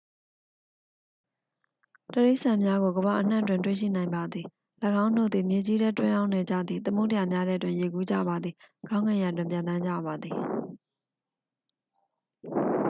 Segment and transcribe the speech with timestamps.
[2.13, 4.45] တိရစ္ဆာန်များကို ကမ္ဘာအနှံ့တွင် တွေ့ရှိနိုင်ပါသည်
[5.03, 8.55] ၎င်းတို့သည် မြေကြီးထဲ တွင်းအောင်းနေကြသည် သမုဒ္ဒရာများထဲတွင် ရေကူးကြပါသည်
[8.89, 10.35] ကောင်းကင်ယံတွင် ပျံသန်းကြပါသည်